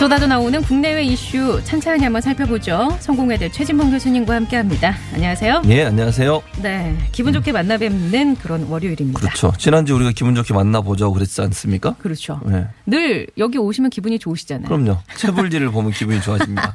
[0.00, 2.96] 쏟아져 나오는 국내외 이슈 찬찬히 한번 살펴보죠.
[3.00, 4.94] 성공회대 최진봉 교수님과 함께합니다.
[5.12, 5.60] 안녕하세요.
[5.66, 6.42] 예, 안녕하세요.
[6.62, 9.20] 네, 기분 좋게 만나 뵙는 그런 월요일입니다.
[9.20, 9.52] 그렇죠.
[9.58, 11.96] 지난주 우리가 기분 좋게 만나보자고 그랬지 않습니까?
[11.98, 12.40] 그렇죠.
[12.46, 12.66] 네.
[12.86, 14.68] 늘 여기 오시면 기분이 좋으시잖아요.
[14.68, 14.96] 그럼요.
[15.18, 16.74] 채불지를 보면 기분이 좋아집니다.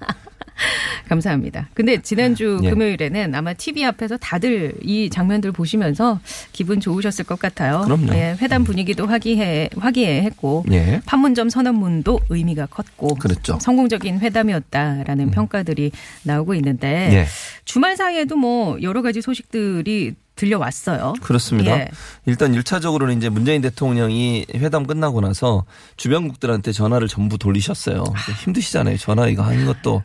[1.09, 1.70] 감사합니다.
[1.73, 2.70] 근데 지난주 예.
[2.70, 6.20] 금요일에는 아마 TV 앞에서 다들 이 장면들 보시면서
[6.52, 7.81] 기분 좋으셨을 것 같아요.
[7.86, 8.14] 그럼요.
[8.14, 11.02] 예, 회담 분위기도 화기애, 화기애했고 예.
[11.06, 13.56] 판문점 선언문도 의미가 컸고 그랬죠.
[13.56, 13.59] 음.
[13.59, 15.92] 성공적인 회담이었다라는 평가들이
[16.23, 17.26] 나오고 있는데 예.
[17.66, 21.14] 주말 사이에도 뭐 여러 가지 소식들이 들려왔어요.
[21.22, 21.80] 그렇습니다.
[21.80, 21.88] 예.
[22.26, 25.64] 일단 1차적으로는 이제 문재인 대통령이 회담 끝나고 나서
[25.95, 28.03] 주변국들한테 전화를 전부 돌리셨어요.
[28.44, 28.98] 힘드시잖아요.
[28.98, 30.03] 전화 이거 하는 것도.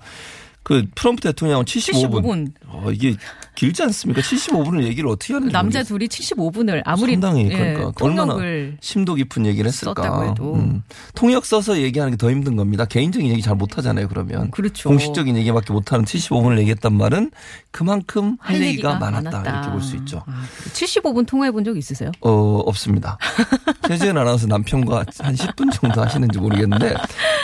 [0.62, 2.22] 그 트럼프 대통령은 75분.
[2.22, 2.52] 75분.
[2.68, 3.16] 어, 이게
[3.56, 4.20] 길지 않습니까?
[4.22, 5.52] 75분을 얘기를 어떻게 하는지.
[5.52, 5.98] 남자 모르겠어요.
[5.98, 8.36] 둘이 75분을 아무리 상당히 예, 그러니까 얼마나
[8.80, 10.34] 심도 깊은 얘기를 했을까.
[10.40, 10.82] 음.
[11.14, 12.84] 통역 써서 얘기하는 게 더 힘든 겁니다.
[12.84, 14.08] 개인적인 얘기 잘 못하잖아요.
[14.08, 14.88] 그러면 그렇죠.
[14.90, 17.30] 공식적인 얘기밖에 못하는 75분을 얘기했단 말은
[17.70, 19.50] 그만큼 할, 할 얘기가, 얘기가 많았다, 많았다.
[19.50, 20.22] 이렇게 볼 수 있죠.
[20.26, 20.42] 아,
[20.74, 22.10] 75분 통화해 본 적 있으세요?
[22.20, 22.30] 어
[22.66, 23.16] 없습니다.
[23.88, 26.94] 최재현 아나운서 남편과 한 10분 정도 하시는지 모르겠는데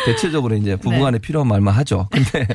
[0.05, 2.09] 대체적으로 이제 부부간에 필요한 말만 하죠.
[2.13, 2.47] 근데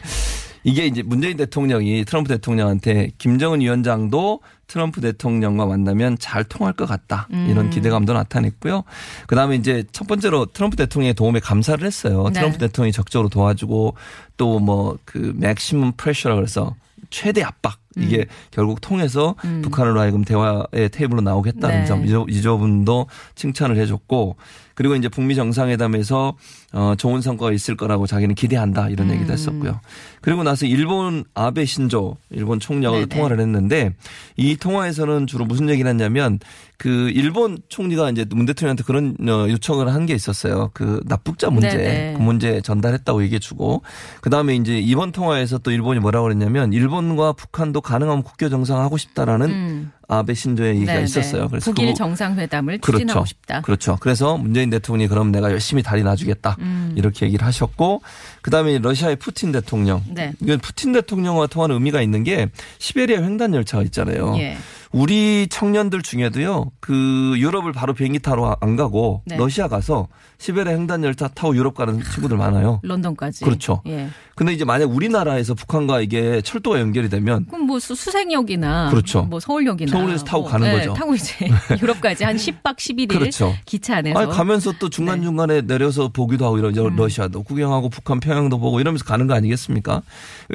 [0.63, 7.27] 이게 이제 문재인 대통령이 트럼프 대통령한테 김정은 위원장도 트럼프 대통령과 만나면 잘 통할 것 같다.
[7.49, 8.83] 이런 기대감도 나타냈고요.
[9.27, 12.23] 그 다음에 이제 첫 번째로 트럼프 대통령의 도움에 감사를 했어요.
[12.27, 12.33] 네.
[12.33, 13.95] 트럼프 대통령이 적극적으로 도와주고
[14.37, 16.75] 또 뭐 그 맥시멈 프레셔라 그래서
[17.09, 21.85] 최대 압박 이게 결국 통해서 북한으로 하여금 대화의 테이블로 나오겠다는 네.
[21.85, 24.38] 점이 부분도 칭찬을 해줬고
[24.75, 26.35] 그리고 이제 북미 정상회담에서
[26.73, 29.15] 어 좋은 성과가 있을 거라고 자기는 기대한다 이런 음.
[29.15, 29.79] 얘기도 했었고요.
[30.21, 33.05] 그리고 나서 일본 아베 신조 일본 총리하고.
[33.07, 33.93] 통화를 했는데
[34.37, 36.39] 이 통화에서는 주로 무슨 얘기를 했냐면
[36.77, 40.71] 그 일본 총리가 이제 문 대통령한테 그런 어, 요청을 한 게 있었어요.
[40.73, 42.13] 그 납북자 문제 네네.
[42.17, 43.83] 그 문제 전달했다고 얘기해주고
[44.19, 49.49] 그 다음에 이제 이번 통화에서 또 일본이 뭐라고 그랬냐면 일본과 북한도 가능하면 국교 정상하고 싶다라는
[49.49, 49.91] 음.
[50.11, 51.05] 아베 신조의 얘기가 네네.
[51.05, 51.47] 있었어요.
[51.47, 52.99] 그래서 북일 그거- 정상회담을 그렇죠.
[52.99, 53.61] 추진하고 싶다.
[53.61, 53.97] 그렇죠.
[54.01, 56.57] 그래서 문재인 대통령이 그럼 내가 열심히 다리 놔주겠다.
[56.59, 56.94] 음.
[56.97, 58.01] 이렇게 얘기를 하셨고
[58.41, 60.03] 그다음에 러시아의 푸틴 대통령.
[60.09, 60.33] 네.
[60.41, 64.35] 이건 푸틴 대통령과 통하는 의미가 있는 게 시베리아 횡단 열차가 있잖아요.
[64.38, 64.57] 예.
[64.91, 66.72] 우리 청년들 중에도요.
[66.79, 69.38] 그 유럽을 바로 비행기 타러 안 가고 네.
[69.38, 70.07] 러시아 가서
[70.38, 72.79] 시베리아 횡단 열차 타고 유럽 가는 친구들 많아요.
[72.84, 73.46] 런던까지.
[73.46, 73.81] 그렇죠.
[73.88, 74.09] 예.
[74.35, 79.22] 근데 이제 만약 우리나라에서 북한과 이게 철도가 연결이 되면 그럼 뭐 수- 수생역이나 그렇죠.
[79.24, 80.94] 뭐 서울역이나 서울에서 타고 뭐, 가는 예, 거죠.
[80.94, 81.47] 타고 이제
[81.81, 83.53] 유럽까지 한 10박 11일 그렇죠.
[83.66, 84.96] 기차 안에서 아니 가면서 또 네.
[84.96, 86.88] 중간 중간에 내려서 보기도 하고 이러죠.
[86.88, 86.96] 음.
[86.96, 90.01] 러시아도 구경하고 북한 평양도 보고 이러면서 가는 거 아니겠습니까?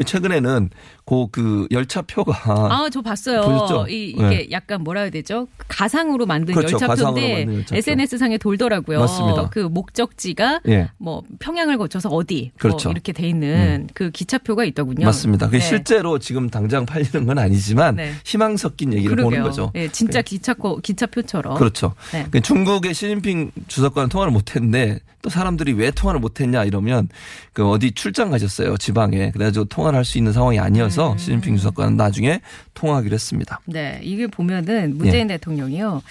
[0.05, 0.71] 최근에는
[1.05, 2.35] 그, 그 열차표가
[2.73, 3.43] 아, 저 봤어요.
[3.43, 3.87] 보셨죠?
[3.89, 4.49] 이, 이게 네.
[4.53, 5.49] 약간 뭐라 해야 되죠?
[5.69, 6.75] 가상으로 만든 그렇죠.
[6.75, 7.77] 열차표인데 만든 열차표.
[7.79, 8.99] SNS 상에 돌더라고요.
[9.01, 9.49] 맞습니다.
[9.51, 10.91] 그 목적지가 예.
[10.99, 12.91] 뭐 평양을 거쳐서 어디 뭐 그렇죠.
[12.91, 15.07] 이렇게 돼 있는 그 기차표가 있더군요.
[15.07, 15.49] 맞습니다.
[15.49, 15.61] 그 네.
[15.61, 18.13] 실제로 지금 당장 팔리는 건 아니지만 네.
[18.25, 19.31] 희망 섞인 얘기를 그러게요.
[19.41, 19.73] 보는 거죠.
[19.75, 21.57] 예, 진짜 기차표 기차표처럼.
[21.57, 21.95] 그렇죠.
[22.13, 22.27] 네.
[22.31, 27.09] 그 중국의 시진핑 주석과는 통화를 못했는데 또 사람들이 왜 통화를 못했냐 이러면
[27.53, 31.19] 그 어디 출장 가셨어요 지방에 그래가지고 통화를 할 수 있는 상황이 아니어서 음.
[31.19, 32.41] 시진핑 주석과는 나중에
[32.75, 33.61] 통화하기로 했습니다.
[33.65, 35.34] 네, 이게 보면은 문재인 예.
[35.34, 36.03] 대통령이요.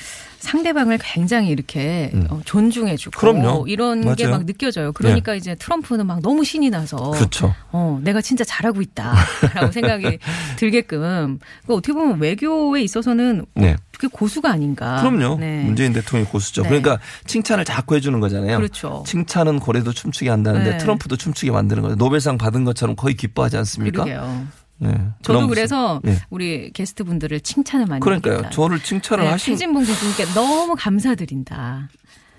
[0.45, 2.27] 상대방을 굉장히 이렇게 음.
[2.29, 3.65] 어, 존중해주고 그럼요.
[3.67, 4.27] 이런 게.
[4.27, 4.91] 막 느껴져요.
[4.91, 7.53] 그러니까 이제 트럼프는 막 너무 신이 나서 그렇죠.
[7.71, 10.19] 어, 내가 진짜 잘하고 있다라고 생각이
[10.57, 13.75] 들게끔 그 어떻게 보면 외교에 있어서는 네.
[13.91, 15.01] 그게 고수가 아닌가.
[15.01, 15.37] 그럼요.
[15.39, 15.63] 네.
[15.63, 16.61] 문재인 대통령이 고수죠.
[16.63, 16.69] 네.
[16.69, 18.57] 그러니까 칭찬을 자꾸 해주는 거잖아요.
[18.57, 19.03] 그렇죠.
[19.07, 20.77] 칭찬은 고래도 춤추게 한다는데 네.
[20.77, 21.95] 트럼프도 춤추게 만드는 거예요.
[21.95, 24.03] 노벨상 받은 것처럼 거의 기뻐하지 않습니까?
[24.03, 24.47] 그러게요.
[24.77, 24.93] 네.
[25.21, 26.01] 저도 그래서.
[26.03, 26.17] 네.
[26.29, 28.33] 우리 게스트 분들을 칭찬을 많이 그러니까요.
[28.33, 28.49] 합니다.
[28.51, 31.89] 저를 칭찬을 네, 하신 최진봉 교수님께 너무 감사드린다.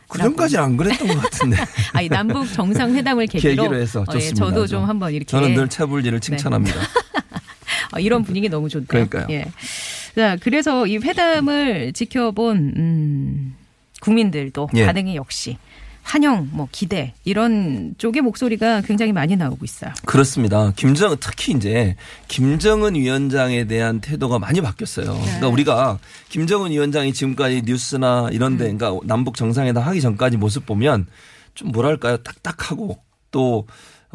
[0.09, 1.57] 그 전까지는 안 그랬던 것 같은데.
[1.93, 4.45] 아니 남북 정상회담을 계기로, 계기로 해서 어, 예, 좋습니다.
[4.45, 6.79] 저도 좀 한번 이렇게 저는 늘 채불리를 칭찬합니다.
[7.95, 8.87] 어, 이런 분위기 너무 좋네요.
[8.87, 9.27] 그러니까요.
[9.31, 9.47] 예.
[10.15, 13.55] 자, 그래서 이 회담을 지켜본 음,
[14.01, 14.87] 국민들도 예.
[14.87, 15.59] 반응이 역시
[16.07, 19.91] 환영, 뭐 기대 이런 쪽의 목소리가 굉장히 많이 나오고 있어요.
[20.05, 20.73] 그렇습니다.
[20.77, 21.97] 김정은 특히 이제
[22.29, 25.13] 김정은 위원장에 대한 태도가 많이 바뀌었어요.
[25.13, 25.21] 네.
[25.21, 25.99] 그러니까 우리가
[26.29, 28.79] 김정은 위원장이 지금까지 뉴스나 이런데 음.
[28.79, 31.07] 그러니까 남북 정상회담 하기 전까지 모습 보면
[31.55, 32.99] 좀 뭐랄까요 딱딱하고
[33.33, 33.67] 또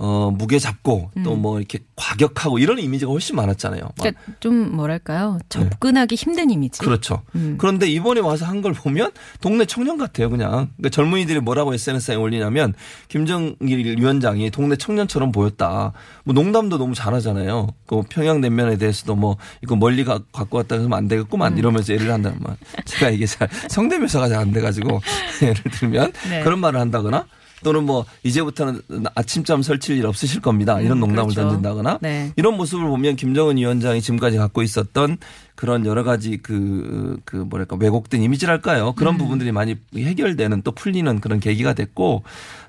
[0.03, 3.81] 어, 무게 잡고 또 뭐 이렇게 과격하고 이런 이미지가 훨씬 많았잖아요.
[3.81, 3.93] 막 음.
[3.99, 6.79] 그러니까 좀 뭐랄까요 접근하기 힘든 이미지.
[6.79, 6.85] 네.
[6.85, 7.21] 그렇죠.
[7.35, 7.55] 음.
[7.59, 9.11] 그런데 이번에 와서 한 걸 보면
[9.41, 10.69] 동네 청년 같아요, 그냥.
[10.77, 12.73] 그러니까 젊은이들이 뭐라고 SNS에 올리냐면
[13.07, 15.93] 김정일 위원장이 동네 청년처럼 보였다.
[16.23, 17.67] 뭐 농담도 너무 잘하잖아요.
[17.87, 22.11] 그 평양 냉면에 대해서도 뭐 이거 멀리 가, 갖고 왔다 그러면 안 되겠구만 이러면서 예를
[22.11, 22.39] 한다면
[22.85, 24.99] 제가 이게 잘 성대묘사가 잘 안 돼가지고
[25.43, 26.43] 예를 들면 네.
[26.43, 27.25] 그런 말을 한다거나
[27.63, 28.81] 또는 뭐 이제부터는
[29.13, 30.79] 아침잠 설칠 일 없으실 겁니다.
[30.81, 31.41] 이런 음, 농담을 그렇죠.
[31.41, 32.31] 던진다거나 네.
[32.37, 35.17] 이런 모습을 보면 김정은 위원장이 지금까지 갖고 있었던
[35.55, 38.89] 그런 여러 가지 그, 그 뭐랄까 왜곡된 이미지랄까요.
[38.89, 38.95] 음.
[38.95, 42.23] 그런 부분들이 많이 해결되는 또 풀리는 그런 계기가 됐고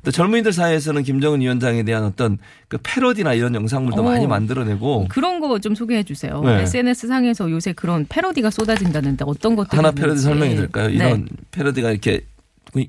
[0.05, 2.37] 또 젊은이들 사이에서는 김정은 위원장에 대한 어떤
[2.69, 4.05] 그 패러디나 이런 영상물도 오.
[4.05, 6.41] 많이 만들어내고 그런 거 좀 소개해 주세요.
[6.43, 6.63] 네.
[6.63, 9.91] SNS 상에서 요새 그런 패러디가 쏟아진다는데 어떤 것들이 하나.
[9.93, 10.89] 패러디 설명이 될까요?
[10.89, 10.95] 네.
[10.95, 12.23] 이런 패러디가 이렇게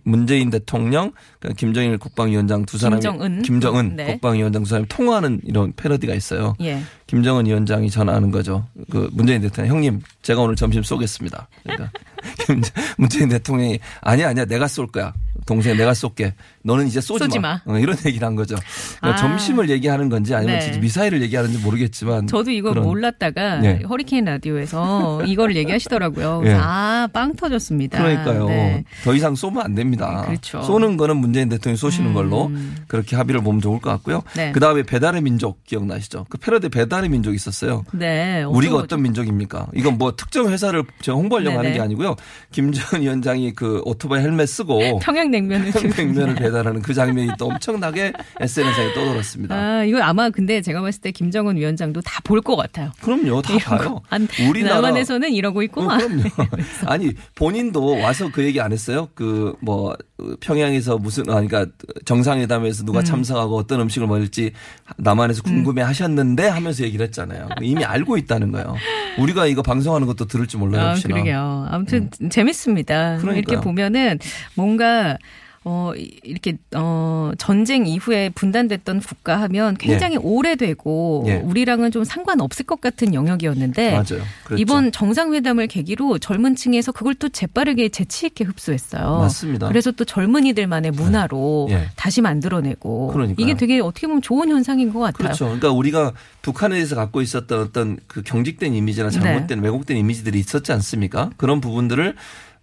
[0.04, 3.42] 문재인 대통령, 그러니까 김정일 국방위원장 두 사람이 김정은.
[3.42, 4.06] 김정은 네.
[4.14, 6.56] 국방위원장 두 사람이 통화하는 이런 패러디가 있어요.
[6.62, 6.80] 예.
[7.08, 8.66] 김정은 위원장이 전화하는 거죠.
[8.90, 11.48] 그 문재인 대통령 형님 제가 오늘 점심 쏘겠습니다.
[11.64, 11.92] 그러니까
[12.48, 12.62] 김-
[12.98, 15.14] 문재인 대통령이 아니야 아니야 내가 쏠 거야.
[15.46, 16.34] 동생 내가 쏠게.
[16.64, 17.60] 너는 이제 쏘지, 쏘지 마.
[17.66, 17.74] 마.
[17.74, 18.56] 어, 이런 얘기를 한 거죠.
[19.00, 19.16] 그러니까 아.
[19.22, 20.62] 점심을 얘기하는 건지 아니면 네.
[20.62, 23.82] 진짜 미사일을 얘기하는지 모르겠지만 저도 이거 그런- 몰랐다가 네.
[23.88, 26.44] 허리케인 라디오에서 이걸 얘기하시더라고요.
[26.46, 26.54] 예.
[26.58, 27.98] 아, 빵 터졌습니다.
[28.02, 28.48] 그러니까요.
[28.48, 28.84] 네.
[29.04, 30.24] 더 이상 쏘면 안 됩니다.
[30.26, 30.62] 그렇죠.
[30.64, 32.50] 쏘는 거는 문재인 대통령이 쏘시는 걸로
[32.88, 34.24] 그렇게 합의를 보면 좋을 것 같고요.
[34.36, 34.54] 네.
[34.54, 36.28] 그 다음에 배달의 민족 기억나시죠?
[36.30, 37.84] 그 패러디 배달의 민족 있었어요.
[37.92, 38.44] 네.
[38.44, 38.78] 우리가?
[38.78, 39.68] 어떤 민족입니까?
[39.76, 41.74] 이건 뭐 특정 회사를 제가 홍보하려고 하는.
[41.74, 42.16] 게 아니고요.
[42.52, 48.94] 김정은 위원장이 그 오토바이 헬멧 쓰고 평양냉면을 평냉면을 배달 하는 그 장면이 또 엄청나게 SNS에
[48.94, 49.56] 떠돌았습니다.
[49.56, 52.92] 아, 이거 아마 근데 제가 봤을 때 김정은 위원장도 다 볼 것 같아요.
[53.02, 54.02] 그럼요, 다 봐요.
[54.10, 55.98] 안, 우리나라 남한에서는 이러고 어, 있구만.
[56.00, 56.24] 그럼요.
[56.88, 59.10] 아니 본인도 와서 그 얘기 안 했어요.
[59.16, 59.96] 그 뭐
[60.40, 61.66] 평양에서 무슨 아 그러니까
[62.06, 62.86] 정상회담에서 음.
[62.86, 64.52] 누가 참석하고 어떤 음식을 먹을지
[64.98, 67.50] 남한에서 궁금해하셨는데 하면서 얘기를 했잖아요.
[67.62, 68.76] 이미 알고 있다는 거예요.
[69.18, 70.90] 우리가 이거 방송하는 것도 들을 줄 몰라요.
[70.90, 70.96] 아.
[71.02, 71.68] 그러게요.
[71.70, 73.16] 아무튼 재밌습니다.
[73.16, 73.22] 음.
[73.22, 73.38] 그러니까요.
[73.40, 74.20] 이렇게 보면은
[74.56, 75.18] 뭔가
[75.66, 81.36] 어 이- 이렇게 어 전쟁 이후에 분단됐던 국가 하면 굉장히 오래되고 예.
[81.36, 84.04] 우리랑은 좀 상관없을 것 같은 영역이었는데 맞아요.
[84.44, 84.58] 그렇죠.
[84.58, 89.20] 이번 정상회담을 계기로 젊은 층에서 그걸 또 재빠르게 재치 있게 흡수했어요.
[89.20, 89.68] 맞습니다.
[89.70, 91.88] 그래서 또 젊은이들만의 문화로 예.
[91.96, 93.42] 다시 만들어내고 그러니까요.
[93.44, 95.28] 이게 되게 어떻게 보면 좋은 현상인 것 같아요.
[95.28, 95.46] 그렇죠.
[95.46, 96.12] 그러니까 우리가
[96.42, 99.66] 북한에 대해서 갖고 있었던 어떤 그 경직된 이미지나 잘못된 네.
[99.66, 101.30] 왜곡된 이미지들이 있었지 않습니까?
[101.38, 102.16] 그런 부분들을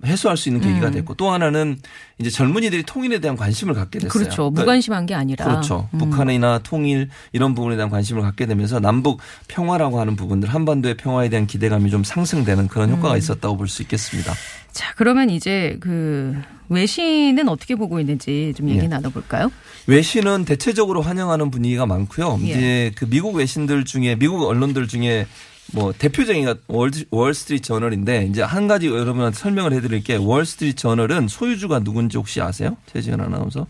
[0.05, 0.93] 해소할 수 있는 계기가 음.
[0.93, 1.79] 됐고 또 하나는
[2.19, 4.11] 이제 젊은이들이 통일에 대한 관심을 갖게 됐어요.
[4.11, 4.37] 그렇죠.
[4.51, 5.45] 그러니까 무관심한 게 아니라.
[5.45, 5.89] 그렇죠.
[5.95, 5.99] 음.
[5.99, 11.47] 북한이나 통일 이런 부분에 대한 관심을 갖게 되면서 남북 평화라고 하는 부분들 한반도의 평화에 대한
[11.47, 12.97] 기대감이 좀 상승되는 그런 음.
[12.97, 14.33] 효과가 있었다고 볼 수 있겠습니다.
[14.73, 16.35] 자, 그러면 이제 그
[16.69, 18.89] 외신은 어떻게 보고 있는지 좀 얘기 예.
[18.89, 19.51] 나눠볼까요?
[19.87, 22.39] 외신은 대체적으로 환영하는 분위기가 많고요.
[22.43, 22.47] 예.
[22.47, 25.27] 이제 그 미국 외신들 중에 미국 언론들 중에
[25.73, 31.29] 뭐 대표적인 게 월, 월스트리트 저널인데 이제 한 가지 여러분한테 설명을 해드릴 게 월스트리트 저널은
[31.29, 32.77] 소유주가 누군지 혹시 아세요?
[32.93, 33.67] 최지은 아나운서?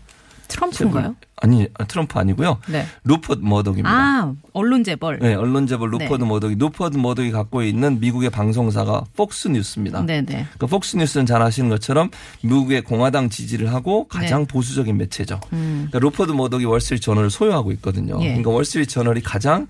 [0.51, 1.15] 트럼프인가요?
[1.37, 2.59] 아니 트럼프 아니고요.
[2.67, 2.85] 네.
[3.05, 3.89] 루퍼트 머독입니다.
[3.89, 5.19] 아, 언론 재벌.
[5.19, 6.29] 네, 언론 재벌 루퍼트 네.
[6.29, 10.05] 머독이 루퍼트 머독이 갖고 있는 미국의 방송사가 폭스 뉴스입니다.
[10.05, 10.45] 네, 네.
[10.57, 12.09] 그 폭스 뉴스는 잘 아시는 것처럼
[12.43, 14.47] 미국의 공화당 지지를 하고 가장 네.
[14.47, 15.39] 보수적인 매체죠.
[15.53, 15.87] 음.
[15.89, 18.19] 그러니까 루퍼트 머독이 월스트리트 저널을 소유하고 있거든요.
[18.21, 18.27] 예.
[18.27, 19.67] 그러니까 월스트리트 저널이 가장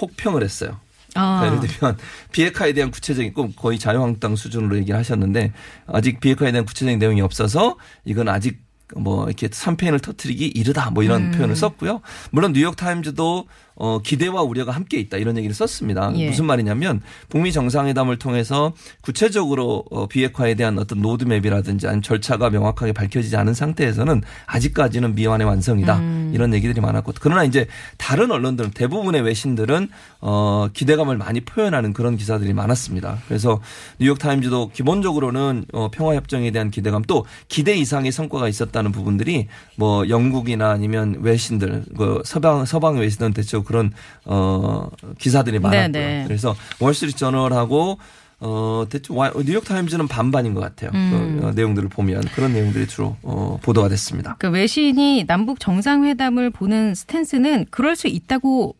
[0.00, 0.78] 혹평을 했어요.
[1.14, 1.40] 아.
[1.40, 1.98] 그러니까 예를 들면
[2.32, 5.52] 비핵화에 대한 구체적인 꼭 거의 자유한국당 수준으로 얘기를 하셨는데
[5.86, 8.62] 아직 비핵화에 대한 구체적인 내용이 없어서 이건 아직
[8.96, 11.30] 뭐 이렇게 샴페인을 터트리기 이르다 뭐 이런 음.
[11.32, 12.00] 표현을 썼고요.
[12.30, 16.12] 물론 뉴욕 타임즈도 어 기대와 우려가 함께 있다 이런 얘기를 썼습니다.
[16.16, 16.28] 예.
[16.28, 23.36] 무슨 말이냐면 북미 정상회담을 통해서 구체적으로 어 비핵화에 대한 어떤 로드맵이라든지 아니면 절차가 명확하게 밝혀지지
[23.36, 26.30] 않은 상태에서는 아직까지는 미완의 완성이다 음.
[26.32, 27.66] 이런 얘기들이 많았고 그러나 이제
[27.98, 29.88] 다른 언론들은 대부분의 외신들은
[30.20, 33.18] 어 기대감을 많이 표현하는 그런 기사들이 많았습니다.
[33.26, 33.60] 그래서
[33.98, 40.08] 뉴욕 타임즈도 기본적으로는 어 평화 협정에 대한 기대감 또 기대 이상의 성과가 있었다는 부분들이 뭐
[40.08, 43.92] 영국이나 아니면 외신들 그 서방 서방 외신들은 대체로 그런
[44.24, 45.88] 어 기사들이 많았고요.
[45.92, 46.24] 네.
[46.26, 47.98] 그래서 월스트리트 저널하고
[48.40, 50.90] 어, 대충 와- 뉴욕 타임즈는 반반인 것 같아요.
[50.92, 51.38] 음.
[51.40, 54.36] 그 어, 내용들을 보면 그런 내용들이 주로 어, 보도가 됐습니다.
[54.38, 58.74] 그 외신이 남북 정상회담을 보는 스탠스는 그럴 수 있다고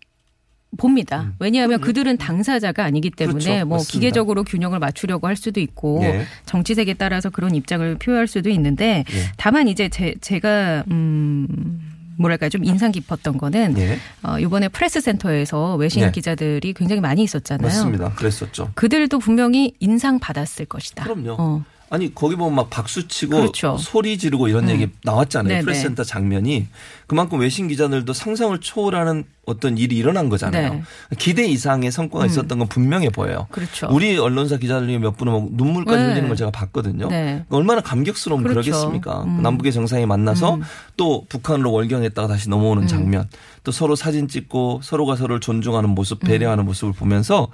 [0.77, 1.33] 봅니다.
[1.39, 3.39] 왜냐하면 그들은 당사자가 아니기 때문에 음.
[3.45, 3.67] 그렇죠.
[3.67, 3.93] 뭐 맞습니다.
[3.93, 6.25] 기계적으로 균형을 맞추려고 할 수도 있고 예.
[6.47, 9.33] 정치색에 따라서 그런 입장을 표할 수도 있는데 예.
[9.37, 13.99] 다만 이제 제, 제가 음 뭐랄까 좀 인상 깊었던 거는 예.
[14.23, 16.13] 어 이번에 프레스 센터에서 외신 네.
[16.13, 17.67] 기자들이 굉장히 많이 있었잖아요.
[17.67, 18.13] 맞습니다.
[18.15, 18.71] 그랬었죠.
[18.75, 21.05] 그들도 분명히 인상 받았을 것이다.
[21.05, 21.37] 그럼요.
[21.39, 21.65] 어.
[21.91, 23.77] 아니 거기 보면 막 박수 치고 그렇죠.
[23.79, 25.49] 소리 지르고 이런 얘기 나왔잖아요.
[25.49, 25.63] 네네.
[25.63, 26.67] 프레스 센터 장면이
[27.07, 30.75] 그만큼 외신 기자들도 상상을 초월하는 어떤 일이 일어난 거잖아요.
[30.75, 30.83] 네.
[31.19, 33.47] 기대 이상의 성과가 있었던 건 분명해 보여요.
[33.51, 33.89] 그렇죠.
[33.91, 36.09] 우리 언론사 기자들 중에 몇 분은 막 눈물까지 네.
[36.11, 37.09] 흘리는 걸 제가 봤거든요.
[37.09, 37.25] 네.
[37.25, 38.71] 그러니까 얼마나 감격스러우면 그렇죠.
[38.71, 39.25] 그러겠습니까?
[39.25, 39.43] 음.
[39.43, 40.61] 남북의 정상이 만나서
[40.97, 42.87] 또 북한으로 월경했다가 다시 넘어오는 음.
[42.87, 43.29] 장면,
[43.65, 47.49] 또 서로 사진 찍고 서로가 서로를 존중하는 모습, 배려하는 모습을 보면서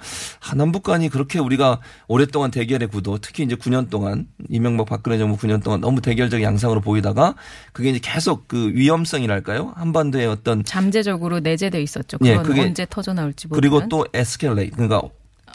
[0.49, 5.37] 아, 남북 간이 그렇게 우리가 오랫동안 대결의 구도, 특히 이제 9년 동안 이명박 박근혜 정부
[5.37, 7.35] 9년 동안 너무 대결적 양상으로 보이다가
[7.73, 9.73] 그게 이제 계속 그 위험성이랄 까요?
[9.75, 12.17] 한반도의 어떤 잠재적으로 내재돼 있었죠.
[12.23, 13.61] 예, 그건 그게- 언제 터져 나올지 모르는.
[13.61, 15.01] 그리고 또 에스켈레이트 그러니까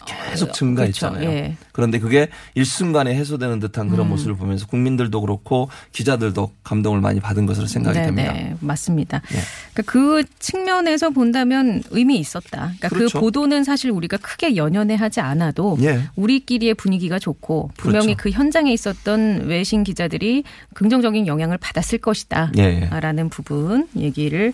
[0.05, 1.19] 계속 증가했잖아요.
[1.19, 1.37] 그렇죠.
[1.37, 1.57] 예.
[1.71, 4.11] 그런데 그게 일순간에 해소되는 듯한 그런 음.
[4.11, 8.33] 모습을 보면서 국민들도 그렇고 기자들도 감동을 많이 받은 것으로 생각이 네, 됩니다.
[8.33, 9.21] 네, 맞습니다.
[9.33, 9.39] 예.
[9.73, 12.73] 그러니까 그 측면에서 본다면 의미 있었다.
[12.77, 13.17] 그러니까 그렇죠.
[13.17, 16.03] 그 보도는 사실 우리가 크게 연연해 하지 않아도 예.
[16.15, 18.23] 우리끼리의 분위기가 좋고 분명히 그렇죠.
[18.23, 22.51] 그 현장에 있었던 외신 기자들이 긍정적인 영향을 받았을 것이다.
[22.57, 22.99] 예, 예.
[22.99, 24.53] 라는 부분 얘기를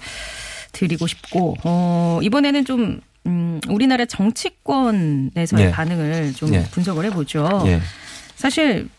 [0.74, 5.72] 드리고 싶고 어, 이번에는 좀 음, 우리나라 정치권에서의 예.
[5.72, 6.64] 반응을 좀 예.
[6.72, 7.64] 분석을 해보죠.
[7.68, 7.80] 예.
[8.36, 8.90] 사실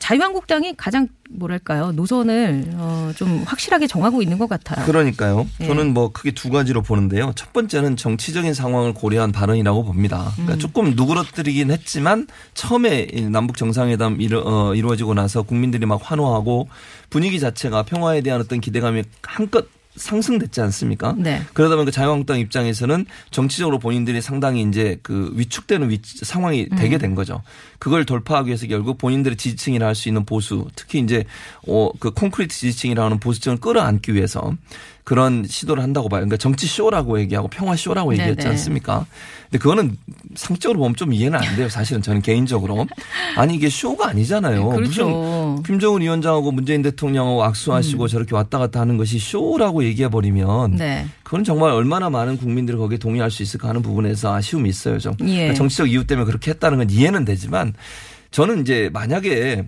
[0.00, 4.84] 자유한국당이 가장 뭐랄까요 노선을 어, 좀 확실하게 정하고 있는 것 같아요.
[4.86, 5.46] 그러니까요.
[5.60, 5.66] 예.
[5.66, 7.32] 저는 뭐 크게 두 가지로 보는데요.
[7.36, 10.32] 첫 번째는 정치적인 상황을 고려한 발언이라고 봅니다.
[10.32, 10.58] 그러니까 음.
[10.58, 16.68] 조금 누그러뜨리긴 했지만 처음에 이 남북 정상회담 이루, 어, 이루어지고 나서 국민들이 막 환호하고
[17.10, 21.14] 분위기 자체가 평화에 대한 어떤 기대감이 한껏 상승됐지 않습니까?
[21.18, 21.42] 네.
[21.52, 26.76] 그러다 보니까 자유한국당 입장에서는 정치적으로 본인들이 상당히 이제 그 위축되는 위, 상황이 음.
[26.76, 27.42] 되게 된 거죠.
[27.78, 31.24] 그걸 돌파하기 위해서 결국 본인들의 지지층이라 할 수 있는 보수, 특히 이제
[31.66, 34.54] 어, 그 콘크리트 지지층이라 하는 보수층을 끌어안기 위해서
[35.04, 36.20] 그런 시도를 한다고 봐요.
[36.20, 38.50] 그러니까 정치 쇼라고 얘기하고 평화 쇼라고 얘기했지 네네.
[38.50, 39.06] 않습니까?
[39.44, 39.96] 근데 그거는
[40.36, 41.68] 상식적으로 보면 좀 이해는 안 돼요.
[41.68, 42.86] 사실은 저는 개인적으로.
[43.36, 44.62] 아니 이게 쇼가 아니잖아요.
[44.64, 45.62] 무슨 그렇죠.
[45.66, 50.76] 김정은 위원장하고 문재인 대통령하고 악수하시고 저렇게 왔다 갔다 하는 것이 쇼라고 얘기해 버리면 음.
[50.76, 51.06] 네.
[51.24, 54.98] 그건 정말 얼마나 많은 국민들이 거기에 동의할 수 있을까 하는 부분에서 아쉬움이 있어요.
[54.98, 55.34] 좀 예.
[55.34, 57.74] 그러니까 정치적 이유 때문에 그렇게 했다는 건 이해는 되지만
[58.30, 59.66] 저는 이제 만약에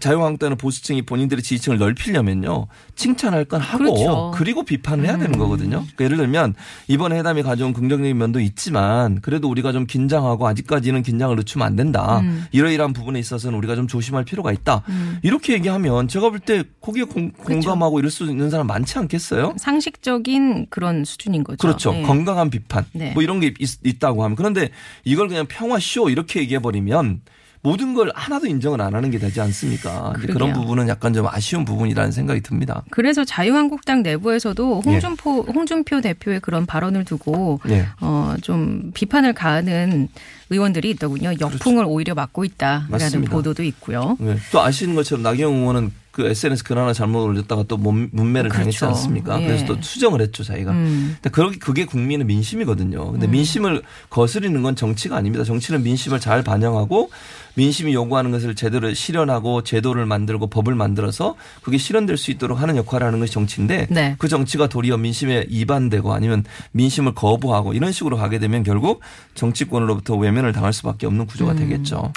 [0.00, 4.30] 자유한국당은 보수층이 본인들의 지지층을 넓히려면요 칭찬할 건 하고 그렇죠.
[4.34, 5.78] 그리고 비판을 해야 되는 거거든요.
[5.94, 6.54] 그러니까 예를 들면
[6.88, 12.20] 이번 회담이 가져온 긍정적인 면도 있지만 그래도 우리가 좀 긴장하고 아직까지는 긴장을 늦추면 안 된다.
[12.20, 12.46] 음.
[12.52, 14.82] 이러이러한 부분에 있어서는 우리가 좀 조심할 필요가 있다.
[14.88, 15.18] 음.
[15.22, 17.44] 이렇게 얘기하면 제가 볼 때 거기에 공, 그렇죠.
[17.70, 19.54] 공감하고 이럴 수 있는 사람 많지 않겠어요?
[19.58, 21.58] 상식적인 그런 수준인 거죠.
[21.58, 21.94] 그렇죠.
[21.94, 22.02] 예.
[22.02, 23.12] 건강한 비판 네.
[23.12, 24.70] 뭐 이런 게 있, 다고 하면 그런데
[25.04, 27.20] 이걸 그냥 평화 쇼 이렇게 얘기해 버리면
[27.62, 30.12] 모든 걸 하나도 인정을 안 하는 게 되지 않습니까?
[30.20, 30.52] 그런.
[30.52, 32.82] 부분은 약간 좀 아쉬운 부분이라는 생각이 듭니다.
[32.90, 34.90] 그래서 자유한국당 내부에서도 예.
[34.90, 37.86] 홍준표 홍준표 대표의 그런 발언을 두고 예.
[38.00, 40.08] 어, 좀 비판을 가하는
[40.50, 41.32] 의원들이 있더군요.
[41.40, 43.04] 역풍을 오히려 막고 있다라는 그렇죠.
[43.04, 43.32] 맞습니다.
[43.32, 44.16] 보도도 있고요.
[44.18, 44.36] 네.
[44.50, 48.78] 또 아시는 것처럼 나경원 의원은 그 SNS 글 하나 잘못 올렸다가 또 문- 문매를 당했지
[48.78, 48.94] 그렇죠.
[48.94, 49.40] 않습니까?
[49.40, 49.46] 예.
[49.46, 50.70] 그래서 또 수정을 했죠, 자기가.
[50.70, 51.16] 음.
[51.22, 53.12] 근데 그게, 그게 국민의 민심이거든요.
[53.12, 55.42] 근데 민심을 거스리는 건 정치가 아닙니다.
[55.42, 57.10] 정치는 민심을 잘 반영하고
[57.54, 63.06] 민심이 요구하는 것을 제대로 실현하고 제도를 만들고 법을 만들어서 그게 실현될 수 있도록 하는 역할을
[63.06, 64.14] 하는 것이 정치인데 네.
[64.18, 69.00] 그 정치가 도리어 민심에 이반되고 아니면 민심을 거부하고 이런 식으로 가게 되면 결국
[69.34, 71.26] 정치권으로부터 외면을 당할 수밖에 없는 음.
[71.26, 72.12] 구조가 되겠죠.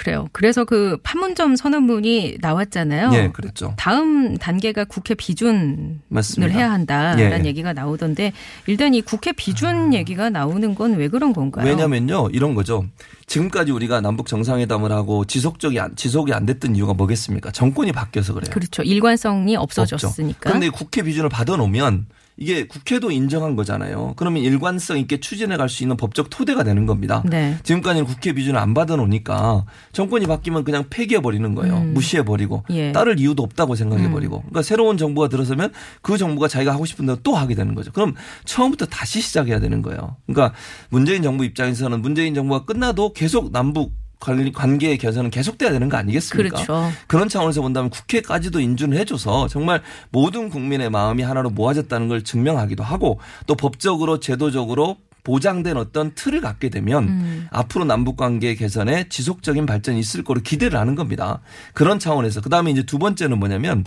[0.00, 0.28] 그래요.
[0.32, 3.10] 그래서 그 판문점 선언문이 나왔잖아요.
[3.12, 3.74] 예, 그랬죠.
[3.76, 6.54] 다음 단계가 국회 비준을 맞습니다.
[6.54, 7.48] 해야 한다라는 예.
[7.50, 8.32] 얘기가 나오던데
[8.66, 11.66] 일단 이 국회 비준 얘기가 나오는 건 왜 그런 건가요?
[11.66, 12.86] 왜냐면요 이런 거죠.
[13.30, 17.52] 지금까지 우리가 남북 정상회담을 하고 지속적이 안, 지속이 안 됐던 이유가 뭐겠습니까?
[17.52, 18.50] 정권이 바뀌어서 그래요.
[18.52, 18.82] 그렇죠.
[18.82, 19.54] 일관성이.
[19.54, 20.40] 없어졌으니까.
[20.40, 22.06] 그런데 국회 비준을 받아놓으면
[22.36, 24.14] 이게 국회도 인정한 거잖아요.
[24.16, 27.22] 그러면 일관성 있게 추진해 갈 수 있는 법적 토대가 되는 겁니다.
[27.26, 27.58] 네.
[27.64, 31.76] 지금까지는 국회 비준을 안 받아놓으니까 정권이 바뀌면 그냥 폐기해 버리는 거예요.
[31.76, 31.92] 음.
[31.92, 32.92] 무시해 버리고 예.
[32.92, 34.38] 따를 이유도 없다고 생각해 버리고.
[34.40, 35.70] 그러니까 새로운 정부가 들어서면
[36.00, 37.92] 그 정부가 자기가 하고 싶은 대로 또 하게 되는 거죠.
[37.92, 38.14] 그럼
[38.46, 40.16] 처음부터 다시 시작해야 되는 거예요.
[40.26, 40.56] 그러니까
[40.88, 46.56] 문재인 정부 입장에서는 문재인 정부가 끝나도 계속 남북 관리- 관계의 개선은 계속돼야 되는 거 아니겠습니까?
[46.56, 46.90] 그렇죠.
[47.06, 53.20] 그런 차원에서 본다면 국회까지도 인준을 해줘서 정말 모든 국민의 마음이 하나로 모아졌다는 걸 증명하기도 하고
[53.46, 57.46] 또 법적으로 제도적으로 보장된 어떤 틀을 갖게 되면 음.
[57.50, 61.40] 앞으로 남북 관계 개선에 지속적인 발전이 있을 거로 기대를 하는 겁니다.
[61.74, 63.84] 그런 차원에서 그다음에 이제 두 번째는 뭐냐면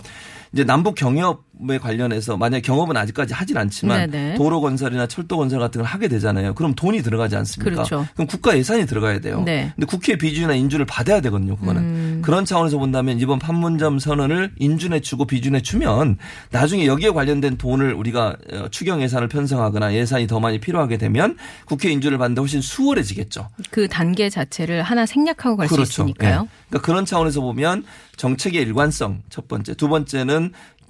[0.54, 4.34] 이제 남북 경협에 관련해서 만약 경협은 아직까지 하진 않지만 네네.
[4.36, 6.54] 도로 건설이나 철도 건설 같은 걸 하게 되잖아요.
[6.54, 7.74] 그럼 돈이 들어가지 않습니까?
[7.74, 8.06] 그렇죠.
[8.16, 9.42] 럼 국가 예산이 들어가야 돼요.
[9.44, 9.72] 네.
[9.74, 11.56] 근데 국회 비준이나 인준을 받아야 되거든요.
[11.56, 12.22] 그거는 음.
[12.24, 16.18] 그런 차원에서 본다면 이번 판문점 선언을 인준해 주고 비준해 주면
[16.52, 21.90] 나중에 여기에 관련된 돈을 우리가 어, 추경 예산을 편성하거나 예산이 더 많이 필요하게 되면 국회
[21.90, 23.48] 인준을 받는데 훨씬 수월해지겠죠.
[23.70, 26.42] 그 단계 자체를 하나 생략하고 갈수 있으니까요.
[26.44, 26.48] 예.
[26.68, 27.82] 그러니까 그런 차원에서 보면
[28.16, 30.43] 정책의 일관성 첫 번째, 두 번째는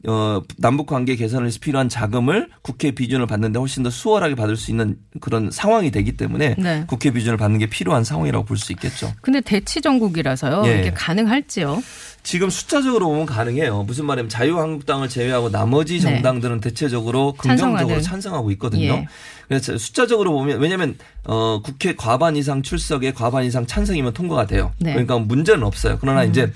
[0.06, 4.70] 어, 남북 관계 개선을 위해서 필요한 자금을 국회 비준을 받는데 훨씬 더 수월하게 받을 수
[4.70, 6.84] 있는 그런 상황이 되기 때문에 네.
[6.86, 9.10] 국회 비준을 받는 게 필요한 상황이라고 볼 수 있겠죠.
[9.22, 10.62] 근데 대치 정국이라서요.
[10.66, 10.80] 예.
[10.80, 11.82] 이게 가능할지요?
[12.22, 13.82] 지금 숫자적으로 보면 가능해요.
[13.84, 16.00] 무슨 말이냐면 자유한국당을 제외하고 나머지 네.
[16.00, 18.02] 정당들은 대체적으로 긍정적으로 찬성하는.
[18.02, 18.82] 찬성하고 있거든요.
[18.84, 19.08] 예.
[19.48, 24.72] 그래서 숫자적으로 보면 왜냐하면 어 국회 과반 이상 출석에 과반 이상 찬성이면 통과가 돼요.
[24.78, 24.90] 네.
[24.92, 25.06] 음.
[25.06, 25.96] 그러니까 문제는 없어요.
[26.00, 26.50] 그러나 이제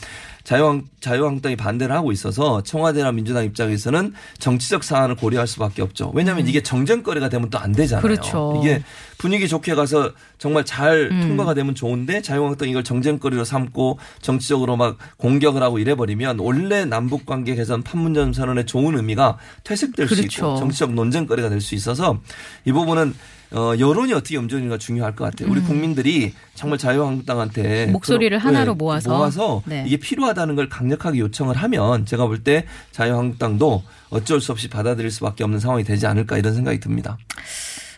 [0.48, 6.10] 자유한, 자유한국당이 반대를 하고 있어서 청와대나 민주당 입장에서는 정치적 사안을 고려할 수밖에 없죠.
[6.14, 8.00] 왜냐하면 이게 정쟁거리가 되면 또 안 되잖아요.
[8.00, 8.02] 음.
[8.02, 8.58] 그렇죠.
[8.58, 8.82] 이게
[9.18, 11.20] 분위기 좋게 가서 정말 잘 음.
[11.20, 17.54] 통과가 되면 좋은데 자유한국당이 이걸 정쟁거리로 삼고 정치적으로 막 공격을 하고 이래버리면 원래 남북 관계
[17.54, 20.46] 개선 판문점 선언의 좋은 의미가 퇴색될 수 그렇죠.
[20.46, 22.20] 있고 정치적 논쟁거리가 될 수 있어서
[22.64, 23.12] 이 부분은
[23.50, 25.50] 어, 여론이 어떻게 움직이는가 중요할 것 같아요.
[25.50, 27.92] 우리 국민들이 정말 자유한국당한테 음.
[27.92, 29.10] 목소리를 그런- 하나로 네, 모아서.
[29.16, 29.84] 모아서 네.
[29.86, 35.44] 이게 필요하다는 걸 강력하게 요청을 하면 제가 볼 때 자유한국당도 어쩔 수 없이 받아들일 수밖에
[35.44, 37.16] 없는 상황이 되지 않을까 이런 생각이 듭니다.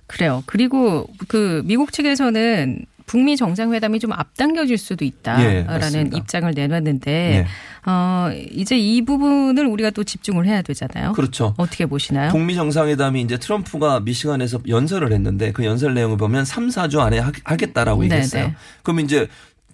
[0.07, 0.43] 그래요.
[0.47, 6.17] 그리고 그 미국 측에서는 북미 정상회담이 좀 앞당겨질 수도 예, 있다라는 맞습니다.
[6.17, 7.47] 입장을 내놨는데 네.
[7.91, 11.13] 어 이제 이 부분을 우리가 또 집중을 해야 되잖아요.
[11.15, 11.55] 그렇죠.
[11.57, 12.31] 어떻게 보시나요?
[12.31, 17.33] 북미 정상회담이 이제 트럼프가 미시간에서 연설을 했는데 그 연설 내용을 보면 3, 4주 안에 하-
[17.43, 18.15] 하겠다라고 네네.
[18.15, 18.53] 얘기했어요.
[18.85, 19.27] 그럼 이제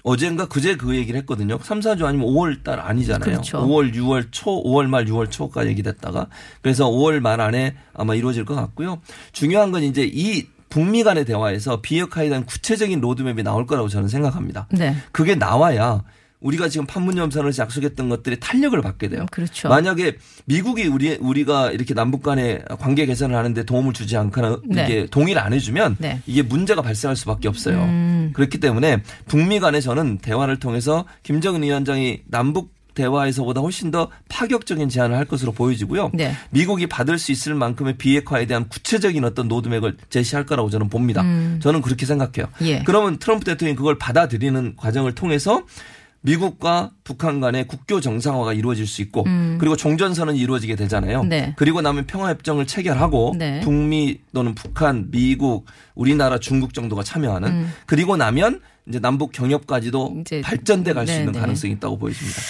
[0.03, 1.59] 어젠가 그제 그 얘기를 했거든요.
[1.61, 3.21] 3, 4주 아니면 5월 달 아니잖아요.
[3.21, 3.59] 그렇죠.
[3.59, 6.29] 5월, 6월 초, 5월 말, 6월 초까지 얘기됐다가
[6.63, 9.03] 그래서 5월 말 안에 아마 이루어질 것 같고요.
[9.33, 14.67] 중요한 건 이제 이 북미 간의 대화에서 비핵화에 대한 구체적인 로드맵이 나올 거라고 저는 생각합니다.
[14.71, 14.97] 네.
[15.13, 16.03] 그게 나와야
[16.41, 19.27] 우리가 지금 판문점 선언에서 약속했던 것들이 탄력을 받게 돼요.
[19.31, 19.69] 그렇죠.
[19.69, 24.85] 만약에 미국이 우리 우리가 이렇게 남북 간의 관계 개선을 하는데 도움을 주지 않거나 네.
[24.85, 26.21] 이게 동의를 안 해주면 네.
[26.27, 27.83] 이게 문제가 발생할 수밖에 없어요.
[27.83, 28.31] 음.
[28.35, 35.17] 그렇기 때문에 북미 간에 저는 대화를 통해서 김정은 위원장이 남북 대화에서보다 훨씬 더 파격적인 제안을
[35.17, 36.11] 할 것으로 보여지고요.
[36.15, 36.33] 네.
[36.51, 41.23] 미국이 받을 수 있을 만큼의 비핵화에 대한 구체적인 어떤 로드맵을 제시할 거라고 저는 봅니다.
[41.61, 42.49] 저는 그렇게 생각해요.
[42.61, 42.67] 음.
[42.67, 42.83] 예.
[42.85, 45.63] 그러면 트럼프 대통령이 그걸 받아들이는 과정을 통해서
[46.23, 49.25] 미국과 북한 간의 국교 정상화가 이루어질 수 있고
[49.59, 51.21] 그리고 종전선언이 이루어지게 되잖아요.
[51.21, 51.29] 음.
[51.29, 51.55] 네.
[51.57, 53.61] 그리고 나면 평화협정을 체결하고 네.
[53.61, 60.21] 북미 또는 북한, 미국, 우리나라, 중국 정도가 참여하는 그리고 나면 이제 남북 경협까지도 음.
[60.23, 61.39] 이제 발전돼 갈 수 있는 네네.
[61.41, 62.41] 가능성이 있다고 보여집니다.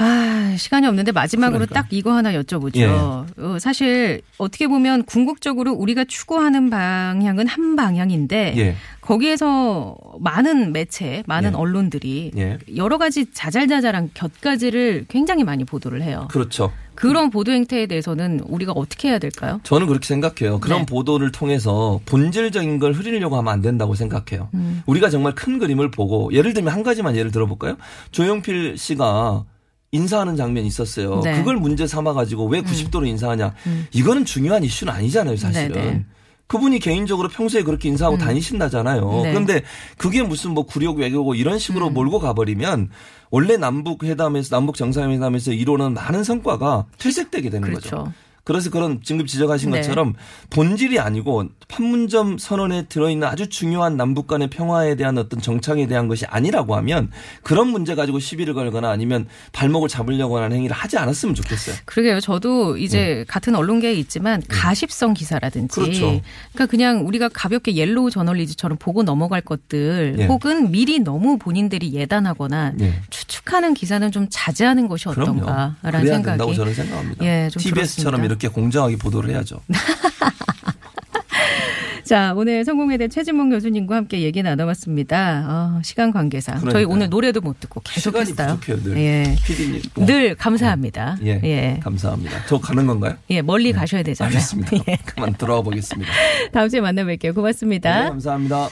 [0.00, 1.82] 아, 시간이 없는데 마지막으로 그러니까요.
[1.82, 2.76] 딱 이거 하나 여쭤보죠.
[2.76, 2.86] 예.
[2.86, 8.76] 어, 사실 어떻게 보면 궁극적으로 우리가 추구하는 방향은 한 방향인데 예.
[9.02, 11.54] 거기에서 많은 매체, 많은 예.
[11.54, 12.58] 언론들이 예.
[12.76, 16.28] 여러 가지 자잘자잘한 곁가지를 굉장히 많이 보도를 해요.
[16.30, 16.72] 그렇죠.
[16.94, 19.60] 그런 보도 행태에 대해서는 우리가 어떻게 해야 될까요?
[19.62, 20.60] 저는 그렇게 생각해요.
[20.60, 20.86] 그런 네.
[20.86, 24.48] 보도를 통해서 본질적인 걸 흐리려고 하면 안 된다고 생각해요.
[24.52, 24.82] 음.
[24.84, 27.76] 우리가 정말 큰 그림을 보고 예를 들면 한 가지만 예를 들어볼까요?
[28.12, 29.44] 조용필 씨가
[29.92, 31.20] 인사하는 장면이 있었어요.
[31.24, 31.34] 네.
[31.34, 31.38] 음.
[31.38, 33.54] 그걸 문제 삼아 가지고 왜 90도로 인사하냐.
[33.92, 35.72] 이거는 중요한 이슈는 아니잖아요, 사실은.
[35.72, 36.04] 네네.
[36.46, 39.00] 그분이 개인적으로 평소에 그렇게 인사하고 다니신다잖아요.
[39.00, 39.16] 네.
[39.18, 39.22] 음.
[39.22, 39.62] 그런데
[39.96, 42.90] 그게 무슨 뭐 굴욕 외교고 이런 식으로 몰고 가버리면
[43.30, 47.90] 원래 남북 회담에서 남북 정상회담에서 이루어낸 많은 성과가 퇴색되게 되는 거죠.
[47.90, 48.12] 그렇죠.
[48.44, 49.80] 그래서 그런 지금 지적하신 네.
[49.80, 50.14] 것처럼
[50.50, 56.24] 본질이 아니고 판문점 선언에 들어있는 아주 중요한 남북 간의 평화에 대한 어떤 정착에 대한 것이
[56.26, 57.10] 아니라고 하면
[57.42, 61.76] 그런 문제 가지고 시비를 걸거나 아니면 발목을 잡으려고 하는 행위를 하지 않았으면 좋겠어요.
[61.84, 62.20] 그러게요.
[62.20, 65.86] 저도 이제 같은 언론계에 있지만 가십성 기사라든지 네.
[65.86, 66.20] 그렇죠.
[66.52, 70.26] 그러니까 그냥 우리가 가볍게 옐로우 저널리즘처럼 보고 넘어갈 것들 예.
[70.26, 72.94] 혹은 미리 너무 본인들이 예단하거나 예.
[73.10, 75.08] 추측하는 기사는 좀 자제하는 것이.
[75.08, 77.24] 어떤가라는 생각이 된다고 저는 생각합니다.
[77.24, 78.20] 예, 좀 TBS처럼.
[78.30, 79.60] 이렇게 공정하게 보도를 해야죠.
[82.04, 85.44] 자, 오늘 성공회대 최진봉 교수님과 함께 얘기 나눠봤습니다.
[85.78, 86.56] 어, 시간 관계상.
[86.56, 86.92] 저희 그러니까요.
[86.92, 88.56] 오늘 노래도 못 듣고 시간이 계속했어요.
[88.56, 88.96] 부족해요, 늘.
[89.00, 89.36] 예.
[89.44, 89.80] PD님.
[89.94, 90.06] 뭐.
[90.06, 91.18] 늘 감사합니다.
[91.22, 91.40] 예.
[91.44, 91.78] 예.
[91.80, 92.46] 감사합니다.
[92.48, 93.14] 저 가는 건가요?
[93.30, 94.34] 예, 멀리 가셔야 되잖아요.
[94.34, 94.76] 알겠습니다.
[94.88, 94.98] 예.
[95.04, 96.10] 그만 들어와 보겠습니다.
[96.52, 97.32] 다음 주에 만나 뵐게요.
[97.32, 98.02] 고맙습니다.
[98.02, 98.70] 네, 감사합니다.